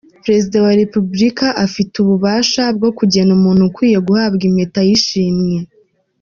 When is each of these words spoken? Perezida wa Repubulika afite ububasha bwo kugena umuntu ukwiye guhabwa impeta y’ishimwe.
Perezida 0.23 0.57
wa 0.65 0.73
Repubulika 0.81 1.47
afite 1.65 1.93
ububasha 2.03 2.63
bwo 2.77 2.89
kugena 2.97 3.31
umuntu 3.37 3.61
ukwiye 3.69 3.97
guhabwa 4.07 4.43
impeta 4.49 4.79
y’ishimwe. 4.87 5.55